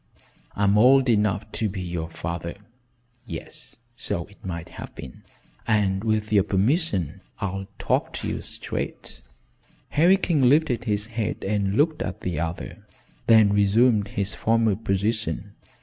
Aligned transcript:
I'm 0.55 0.79
old 0.79 1.09
enough 1.09 1.51
to 1.51 1.69
be 1.69 1.79
your 1.83 2.09
father 2.09 2.55
yes 3.27 3.75
so 3.95 4.25
it 4.31 4.43
might 4.43 4.69
have 4.69 4.95
been 4.95 5.21
and 5.67 6.03
with 6.03 6.33
your 6.33 6.43
permission 6.43 7.21
I'll 7.37 7.67
talk 7.77 8.11
to 8.13 8.27
you 8.27 8.41
straight." 8.41 9.21
Harry 9.89 10.17
King 10.17 10.49
lifted 10.49 10.85
his 10.85 11.05
head 11.13 11.43
and 11.43 11.75
looked 11.75 12.01
at 12.01 12.21
the 12.21 12.39
other, 12.39 12.83
then 13.27 13.53
resumed 13.53 14.07
his 14.07 14.33
former 14.33 14.75
position. 14.75 15.53